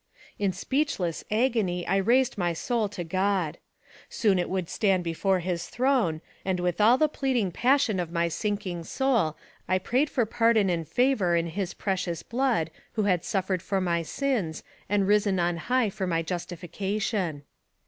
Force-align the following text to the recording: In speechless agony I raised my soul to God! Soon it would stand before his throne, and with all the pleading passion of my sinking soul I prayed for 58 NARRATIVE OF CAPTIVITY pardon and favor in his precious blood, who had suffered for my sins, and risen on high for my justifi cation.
In 0.39 0.51
speechless 0.51 1.23
agony 1.29 1.85
I 1.85 1.97
raised 1.97 2.35
my 2.35 2.53
soul 2.53 2.89
to 2.89 3.03
God! 3.03 3.59
Soon 4.09 4.39
it 4.39 4.49
would 4.49 4.67
stand 4.67 5.03
before 5.03 5.41
his 5.41 5.67
throne, 5.67 6.21
and 6.43 6.59
with 6.59 6.81
all 6.81 6.97
the 6.97 7.07
pleading 7.07 7.51
passion 7.51 7.99
of 7.99 8.11
my 8.11 8.27
sinking 8.27 8.83
soul 8.83 9.37
I 9.67 9.77
prayed 9.77 10.09
for 10.09 10.25
58 10.25 10.25
NARRATIVE 10.25 10.31
OF 10.31 10.33
CAPTIVITY 10.33 10.37
pardon 10.39 10.69
and 10.71 10.87
favor 11.19 11.35
in 11.35 11.47
his 11.53 11.73
precious 11.75 12.23
blood, 12.23 12.71
who 12.93 13.03
had 13.03 13.23
suffered 13.23 13.61
for 13.61 13.79
my 13.79 14.01
sins, 14.01 14.63
and 14.89 15.07
risen 15.07 15.39
on 15.39 15.57
high 15.57 15.91
for 15.91 16.07
my 16.07 16.23
justifi 16.23 16.71
cation. 16.71 17.43